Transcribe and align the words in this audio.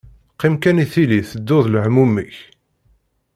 Qqim 0.33 0.55
kan 0.63 0.81
i 0.83 0.85
tili 0.93 1.19
tettuḍ 1.29 1.65
lehmum-ik. 1.69 2.37